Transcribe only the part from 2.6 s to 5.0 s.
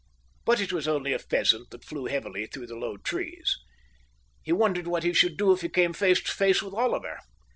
the low trees. He wondered